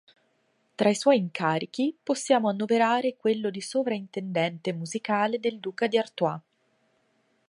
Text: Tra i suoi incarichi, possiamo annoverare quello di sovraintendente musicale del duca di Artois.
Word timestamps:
Tra 0.73 0.89
i 0.89 0.95
suoi 0.95 1.19
incarichi, 1.19 1.95
possiamo 2.01 2.49
annoverare 2.49 3.15
quello 3.17 3.51
di 3.51 3.61
sovraintendente 3.61 4.73
musicale 4.73 5.39
del 5.39 5.59
duca 5.59 5.85
di 5.85 5.99
Artois. 5.99 6.39